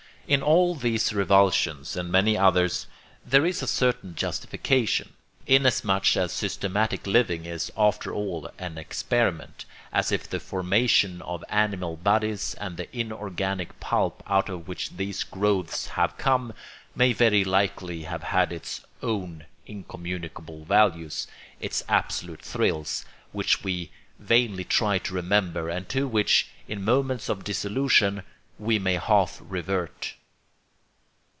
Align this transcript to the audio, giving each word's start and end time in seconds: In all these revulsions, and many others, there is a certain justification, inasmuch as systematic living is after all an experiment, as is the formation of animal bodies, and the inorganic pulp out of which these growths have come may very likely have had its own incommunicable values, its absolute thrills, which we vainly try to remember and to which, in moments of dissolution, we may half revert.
In 0.27 0.41
all 0.43 0.75
these 0.75 1.11
revulsions, 1.11 1.97
and 1.97 2.09
many 2.09 2.37
others, 2.37 2.87
there 3.25 3.45
is 3.45 3.61
a 3.61 3.67
certain 3.67 4.15
justification, 4.15 5.11
inasmuch 5.45 6.15
as 6.15 6.31
systematic 6.31 7.05
living 7.05 7.45
is 7.45 7.69
after 7.75 8.13
all 8.13 8.49
an 8.57 8.77
experiment, 8.77 9.65
as 9.91 10.09
is 10.09 10.27
the 10.27 10.39
formation 10.39 11.21
of 11.23 11.43
animal 11.49 11.97
bodies, 11.97 12.55
and 12.61 12.77
the 12.77 12.87
inorganic 12.97 13.77
pulp 13.81 14.23
out 14.25 14.47
of 14.47 14.69
which 14.69 14.91
these 14.95 15.23
growths 15.23 15.87
have 15.87 16.17
come 16.17 16.53
may 16.95 17.11
very 17.11 17.43
likely 17.43 18.03
have 18.03 18.23
had 18.23 18.53
its 18.53 18.85
own 19.03 19.45
incommunicable 19.67 20.63
values, 20.63 21.27
its 21.59 21.83
absolute 21.89 22.41
thrills, 22.41 23.03
which 23.33 23.65
we 23.65 23.91
vainly 24.17 24.63
try 24.63 24.97
to 24.97 25.13
remember 25.13 25.67
and 25.67 25.89
to 25.89 26.07
which, 26.07 26.47
in 26.69 26.81
moments 26.85 27.27
of 27.27 27.43
dissolution, 27.43 28.23
we 28.57 28.79
may 28.79 28.93
half 28.93 29.39
revert. 29.43 30.13